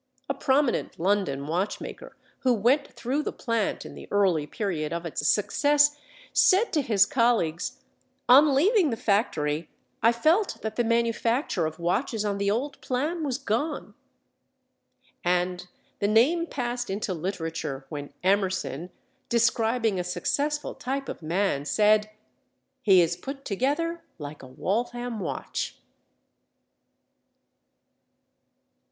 A 0.27 0.33
prominent 0.33 0.97
London 0.99 1.45
watchmaker 1.45 2.17
who 2.39 2.55
went 2.55 2.91
through 2.93 3.21
the 3.21 3.31
plant 3.31 3.85
in 3.85 3.93
the 3.93 4.07
early 4.09 4.47
period 4.47 4.91
of 4.91 5.05
its 5.05 5.27
success 5.27 5.95
said 6.33 6.73
to 6.73 6.81
his 6.81 7.05
colleagues: 7.05 7.77
"On 8.27 8.55
leaving 8.55 8.89
the 8.89 8.97
factory, 8.97 9.69
I 10.01 10.11
felt 10.11 10.59
that 10.63 10.75
the 10.75 10.83
manufacture 10.83 11.67
of 11.67 11.77
watches 11.77 12.25
on 12.25 12.39
the 12.39 12.49
old 12.49 12.81
plan 12.81 13.23
was 13.23 13.37
gone." 13.37 13.93
And 15.23 15.67
the 15.99 16.07
name 16.07 16.47
passed 16.47 16.89
into 16.89 17.13
literature 17.13 17.85
when 17.89 18.11
Emerson, 18.23 18.89
describing 19.29 19.99
a 19.99 20.03
successful 20.03 20.73
type 20.73 21.09
of 21.09 21.21
man, 21.21 21.63
said, 21.63 22.09
"He 22.81 23.01
is 23.01 23.15
put 23.15 23.45
together 23.45 24.03
like 24.17 24.41
a 24.41 24.47
Waltham 24.47 25.19
watch." 25.19 25.75